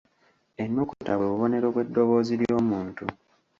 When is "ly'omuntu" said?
2.41-3.03